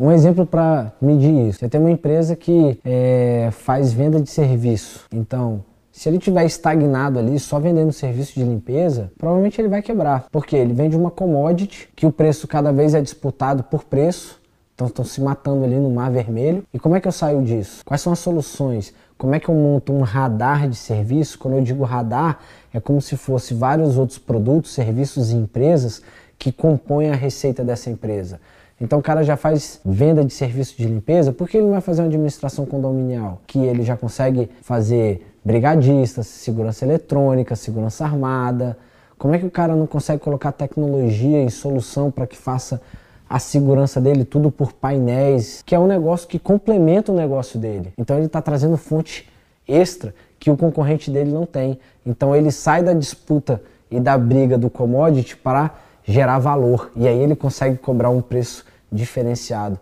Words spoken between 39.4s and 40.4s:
o cara não consegue